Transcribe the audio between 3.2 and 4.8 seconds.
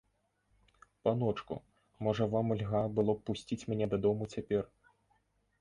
пусціць мяне дадому цяпер.